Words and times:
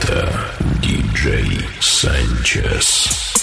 Это 0.00 0.32
диджей 0.80 1.68
Санчес. 1.80 3.39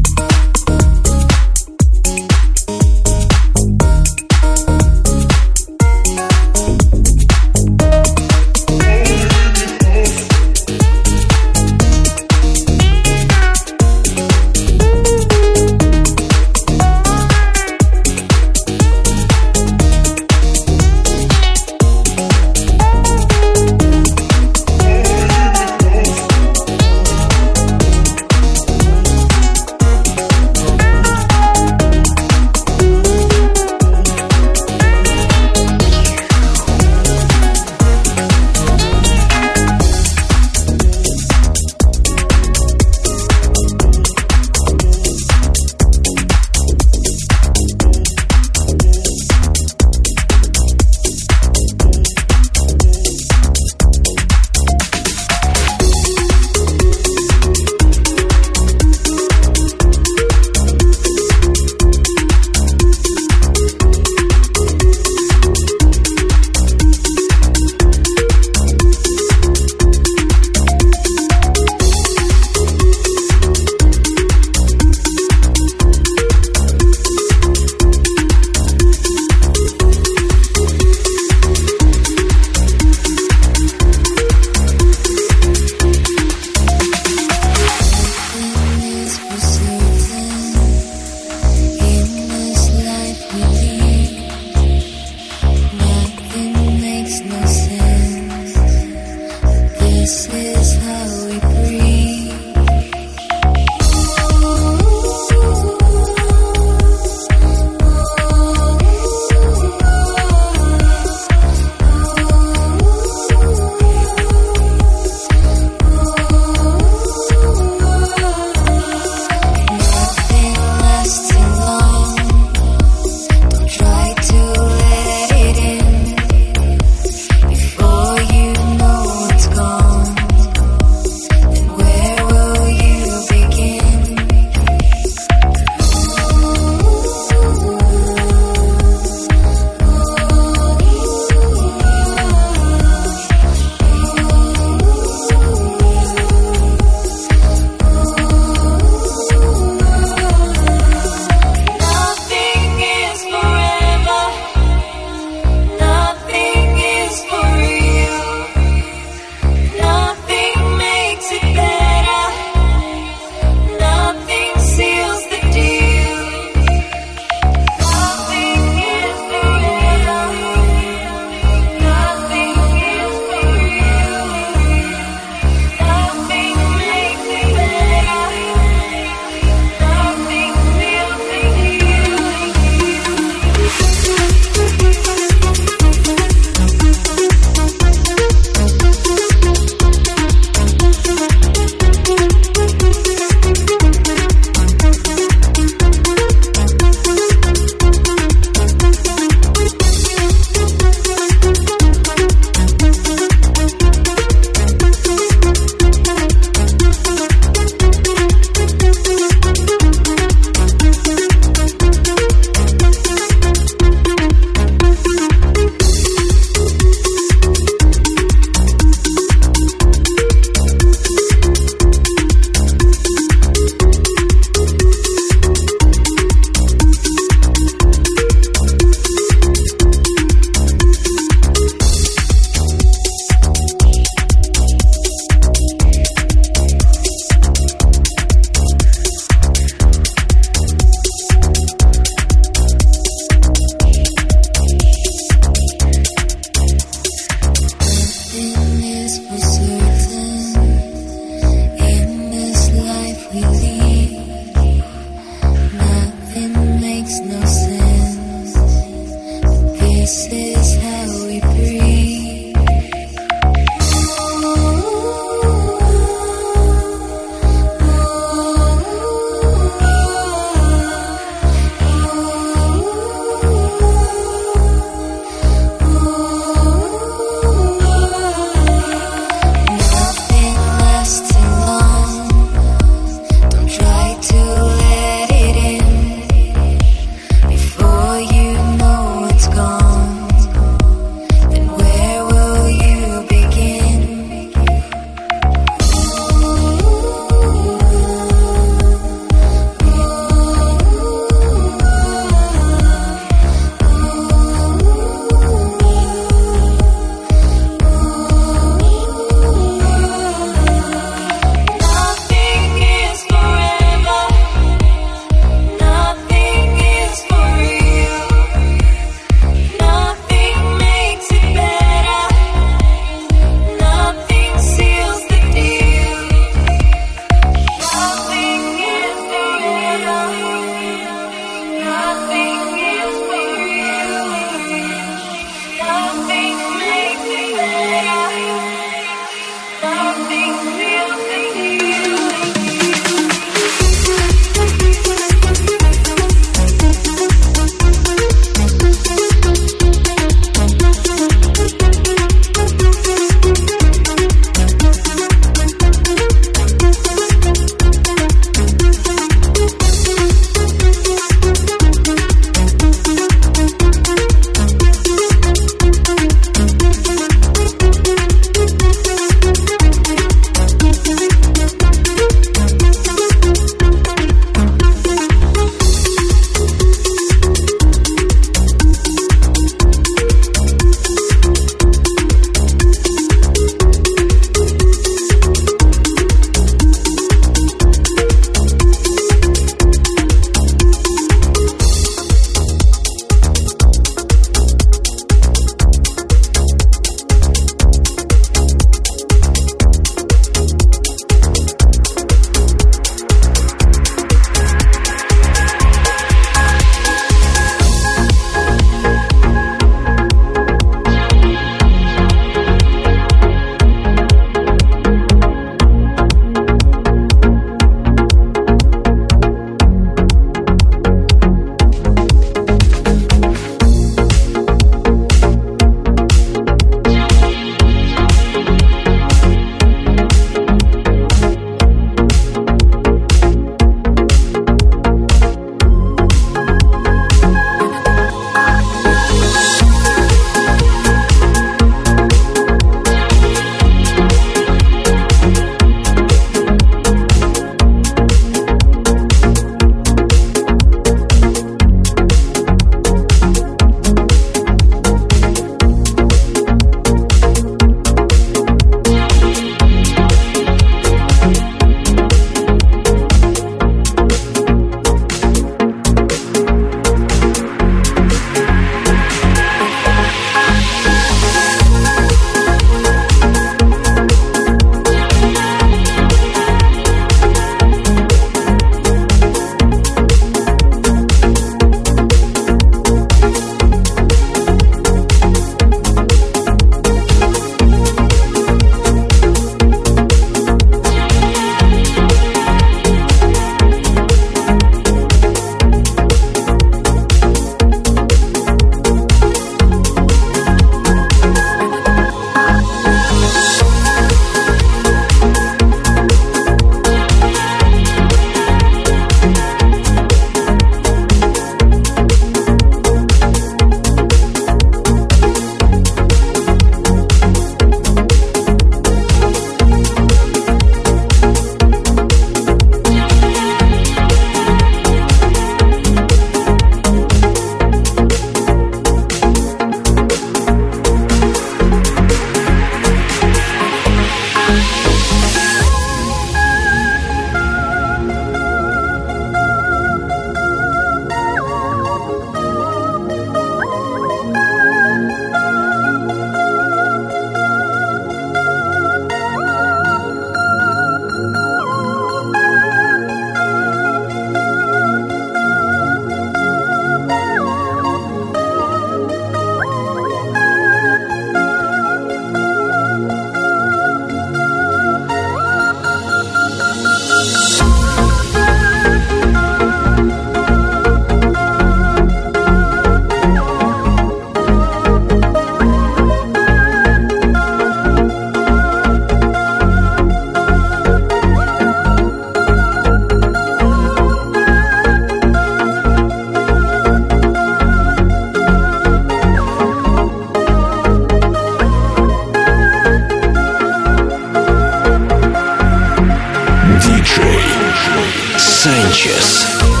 Sanchez. 599.11 600.00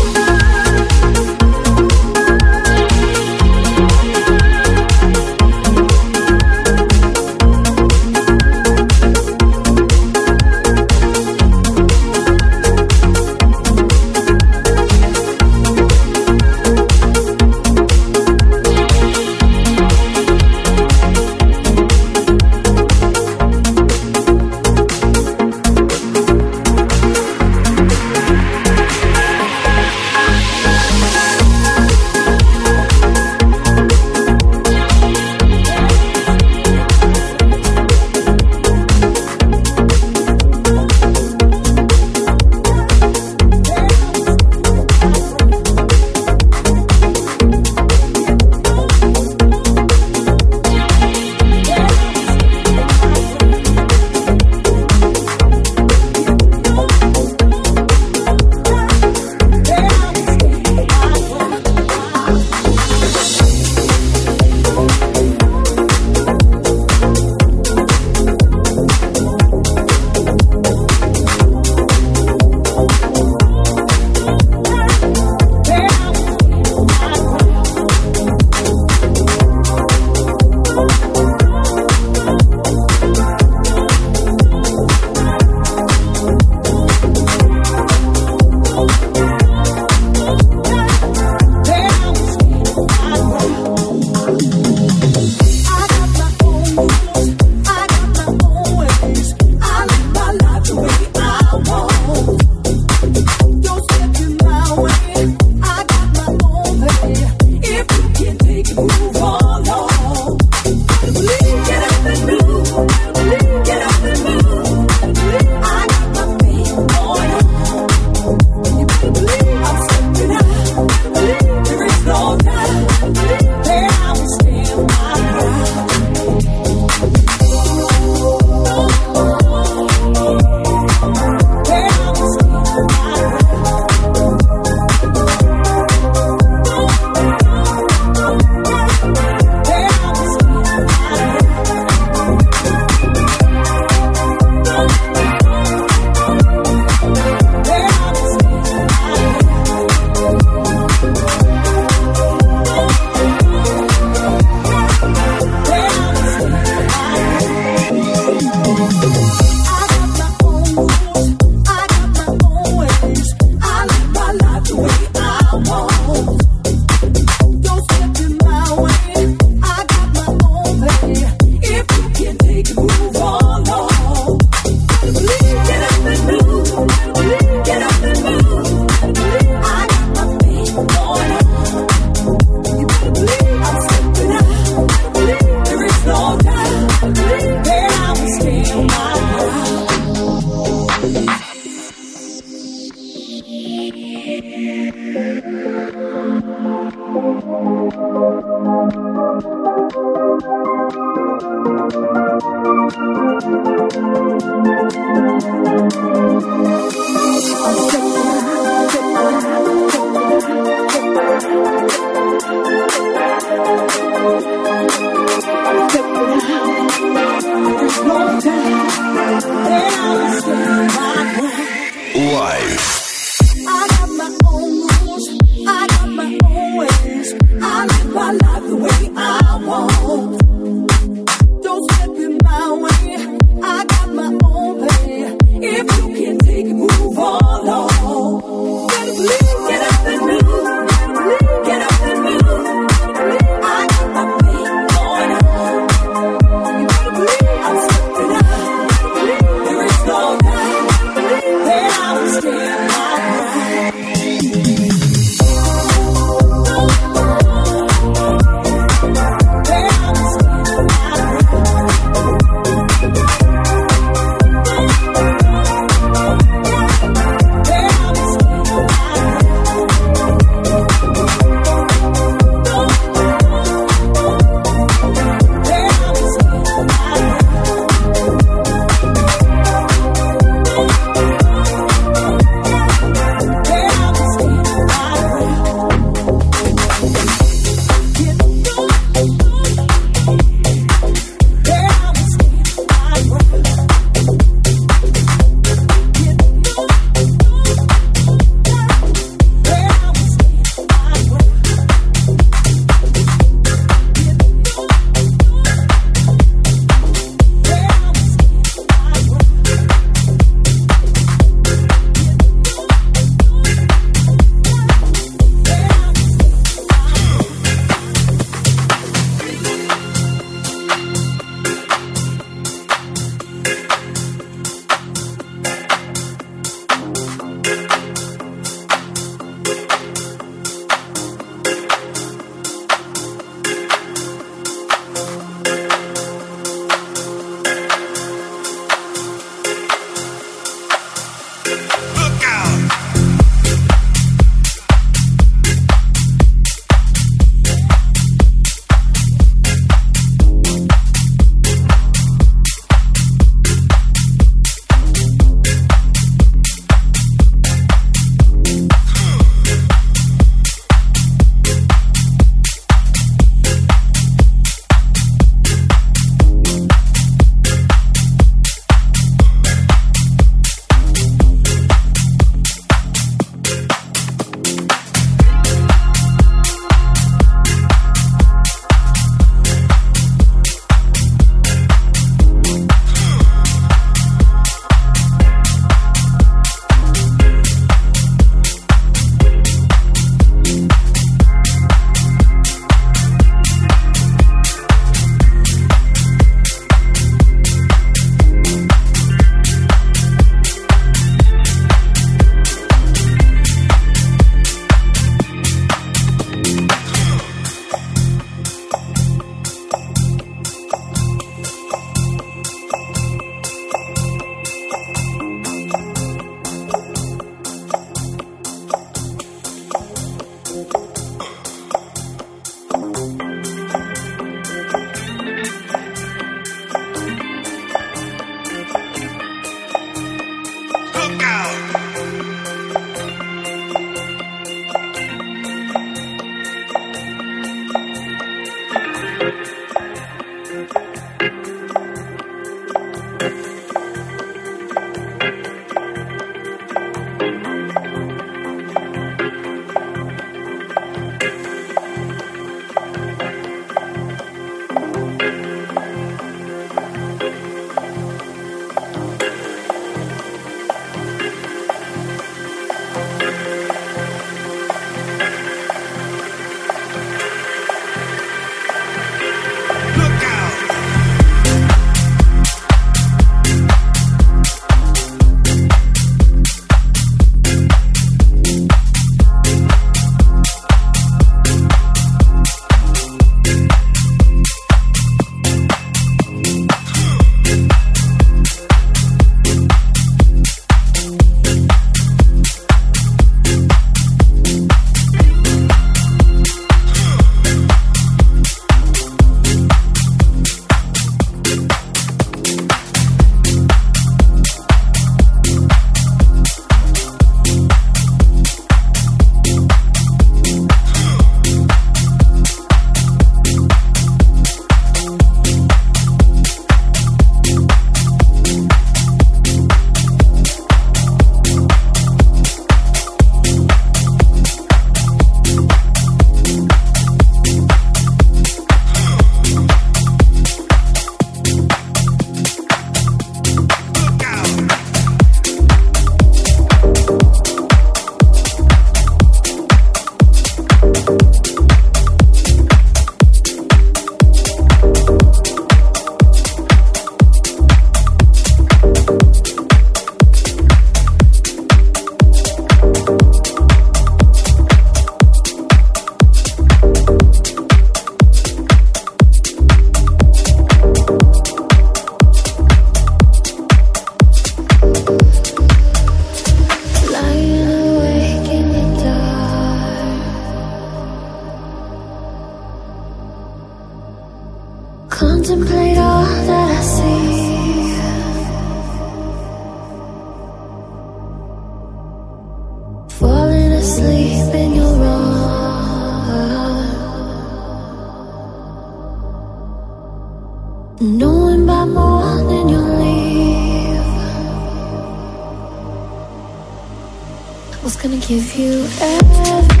give 598.51 598.75
you 598.75 599.07
everything. 599.21 600.00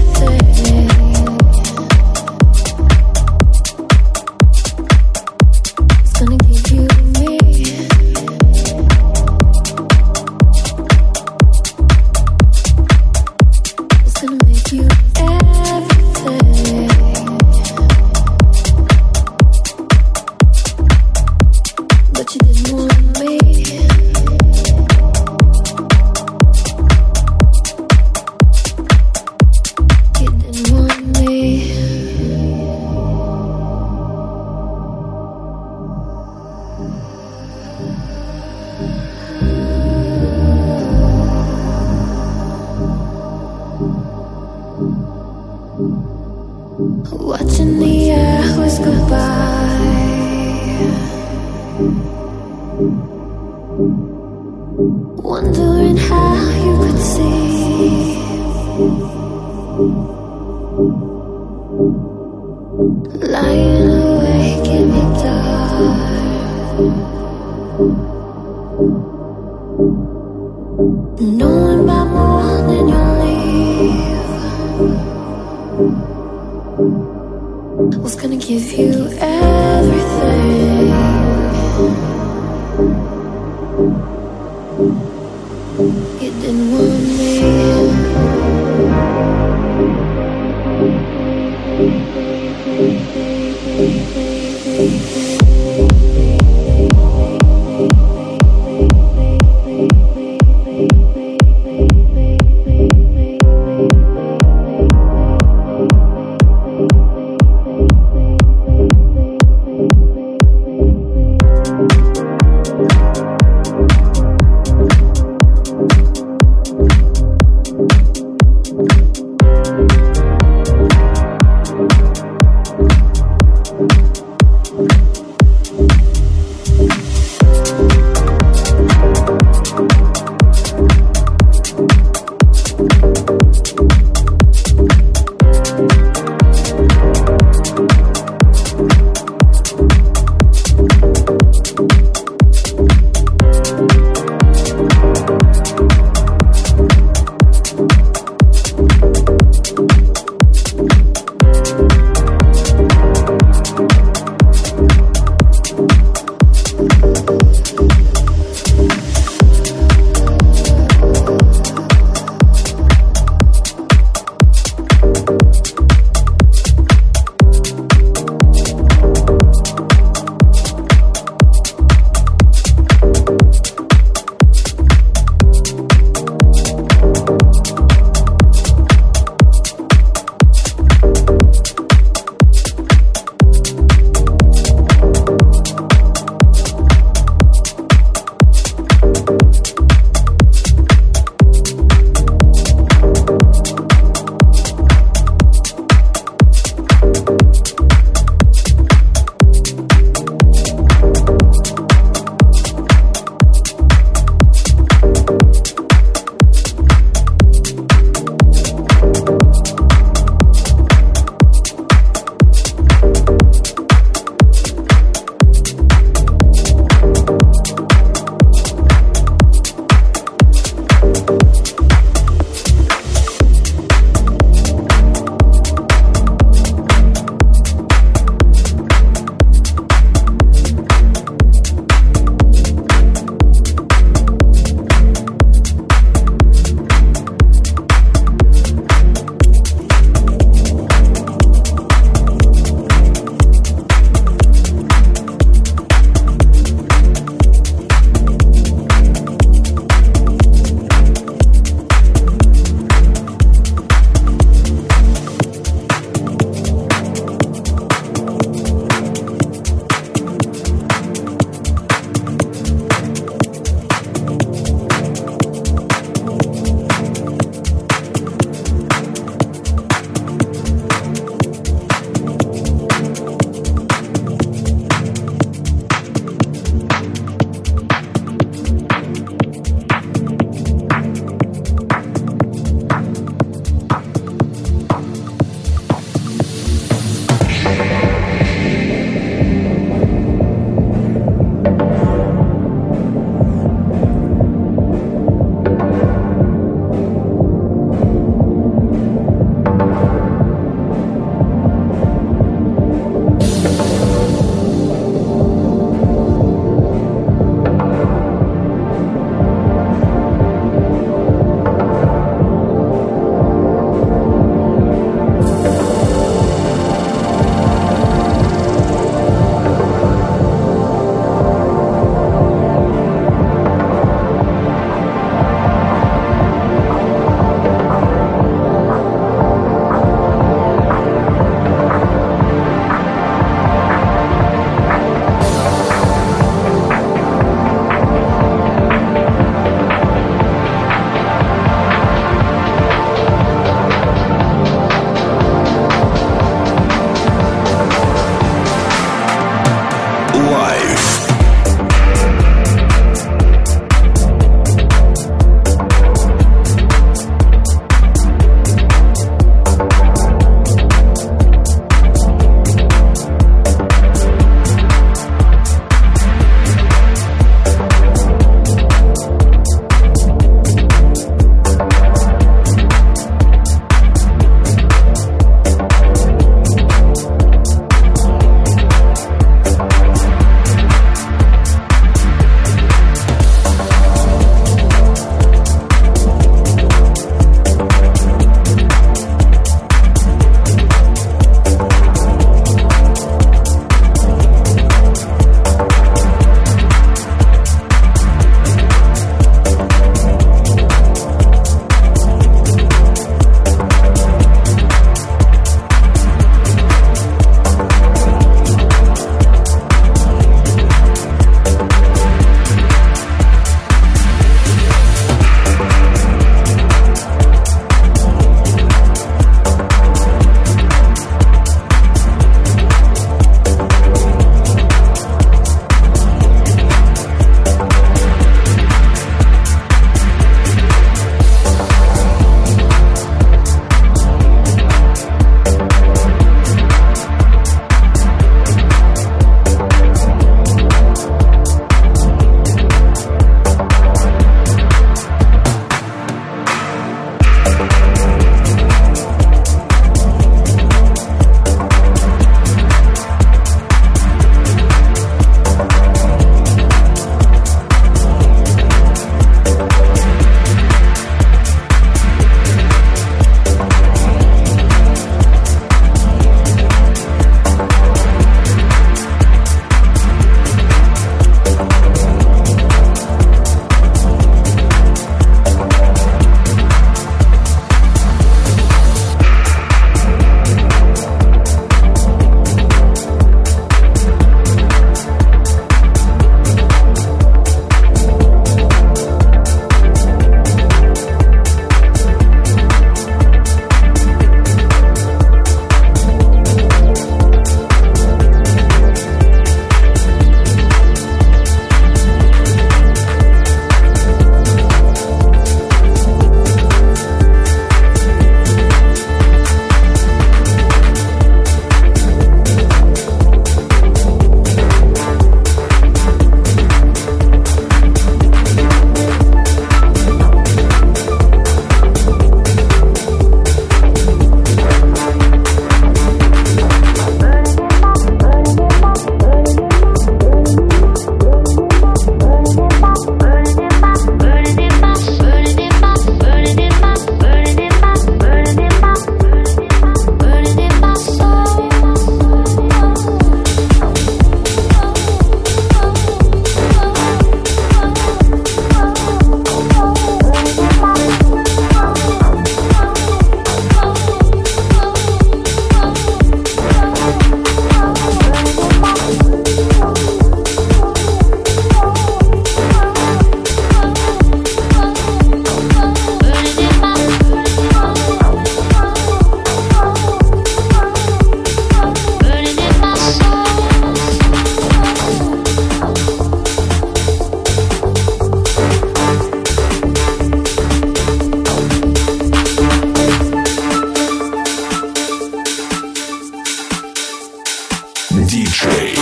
Диджей 588.51 589.17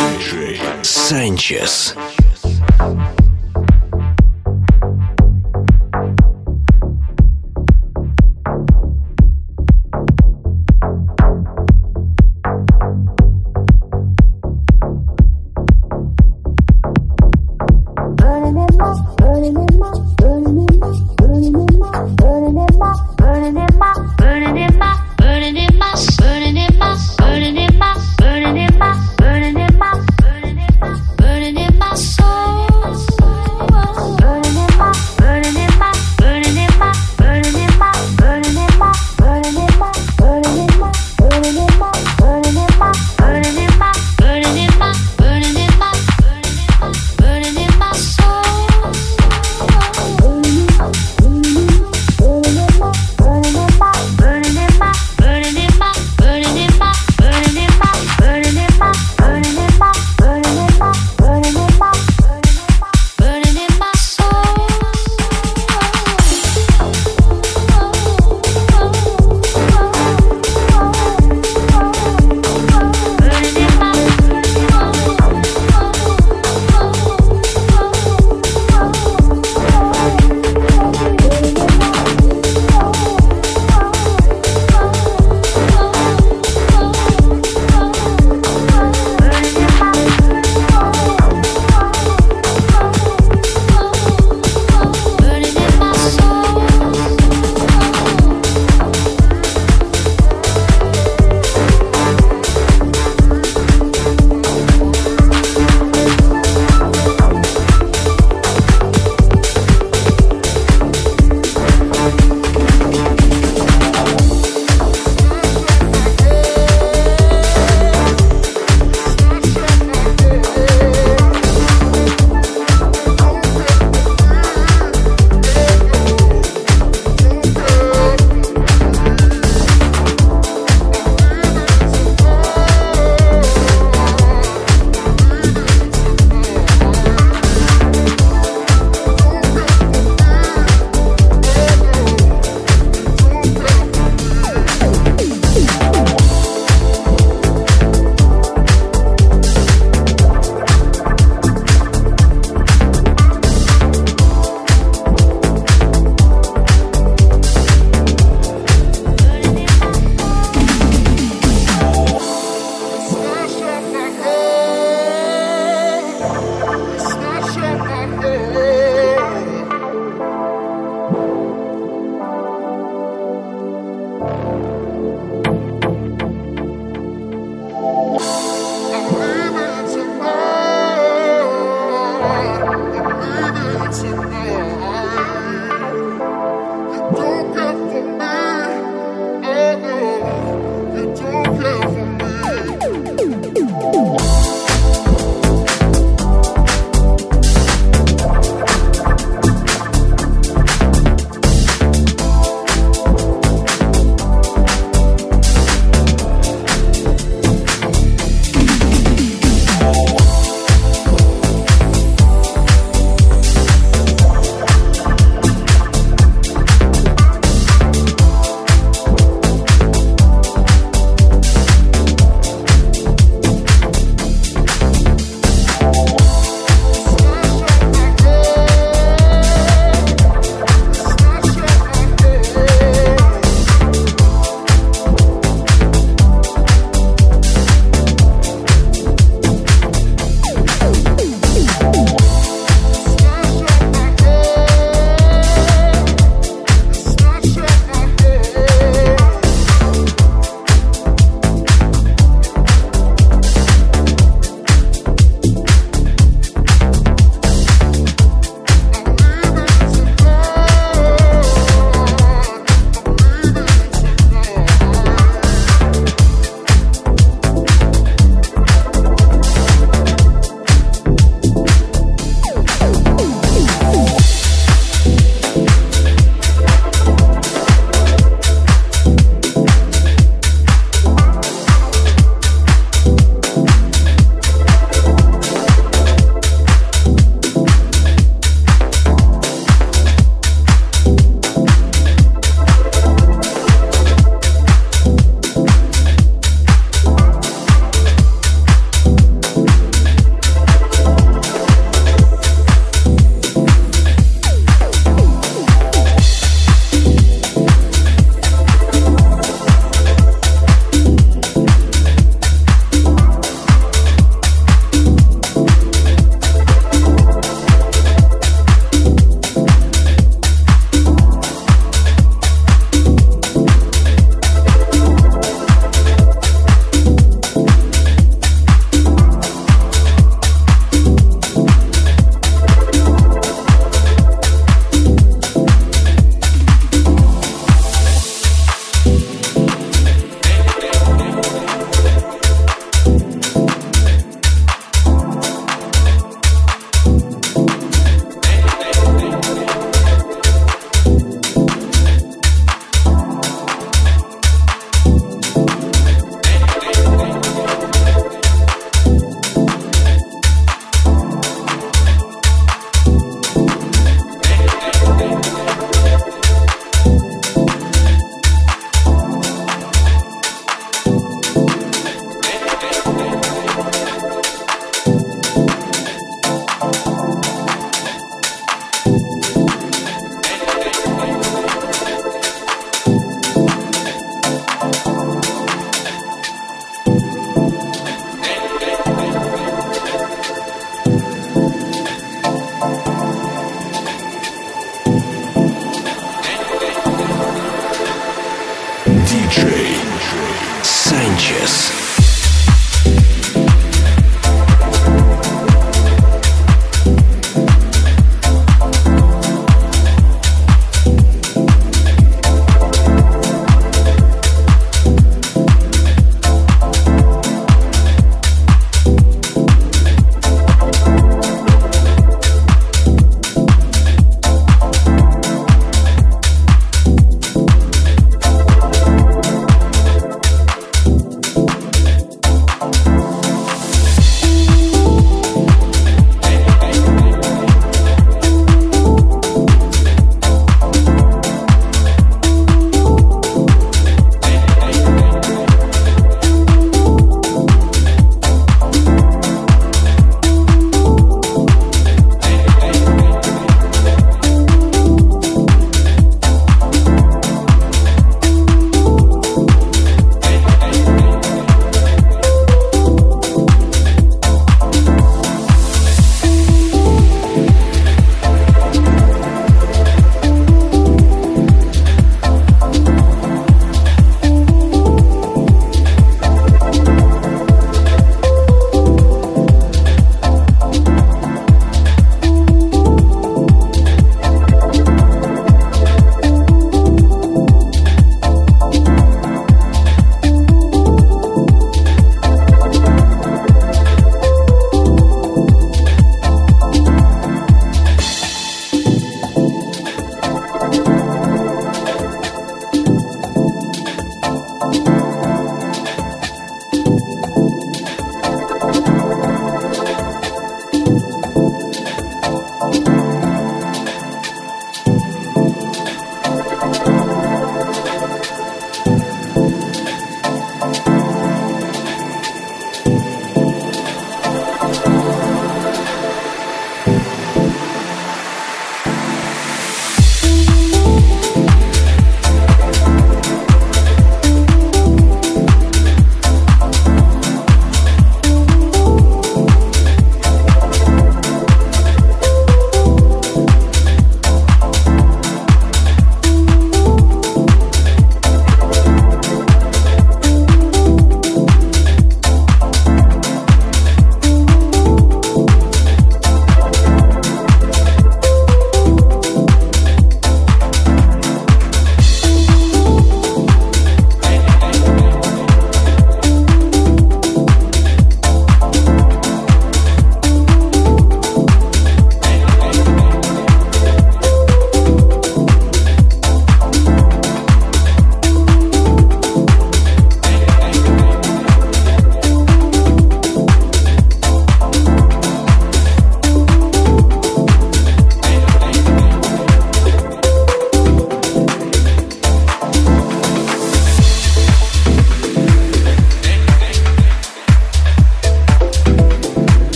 Санчес. 0.81 1.93